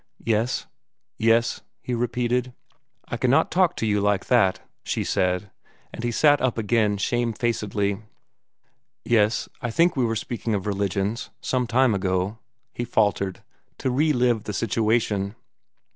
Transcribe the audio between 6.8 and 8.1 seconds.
shamefacedly.